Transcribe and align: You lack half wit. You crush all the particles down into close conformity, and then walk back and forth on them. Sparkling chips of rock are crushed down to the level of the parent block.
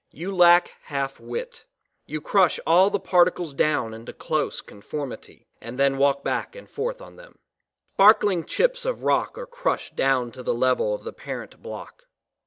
You 0.09 0.35
lack 0.35 0.71
half 0.85 1.19
wit. 1.19 1.63
You 2.07 2.21
crush 2.21 2.59
all 2.65 2.89
the 2.89 2.99
particles 2.99 3.53
down 3.53 3.93
into 3.93 4.13
close 4.13 4.59
conformity, 4.59 5.45
and 5.61 5.77
then 5.77 5.99
walk 5.99 6.23
back 6.23 6.55
and 6.55 6.67
forth 6.67 7.03
on 7.03 7.17
them. 7.17 7.37
Sparkling 7.93 8.45
chips 8.45 8.83
of 8.83 9.03
rock 9.03 9.37
are 9.37 9.45
crushed 9.45 9.95
down 9.95 10.31
to 10.31 10.41
the 10.41 10.55
level 10.55 10.95
of 10.95 11.03
the 11.03 11.13
parent 11.13 11.61
block. 11.61 12.05